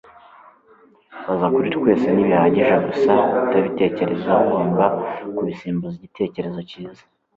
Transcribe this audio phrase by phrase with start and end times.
[1.25, 4.85] baza kuri twese- ntibihagije gusa kutabitekerezaho ugomba
[5.35, 7.03] kubisimbuza igitekerezo cyiza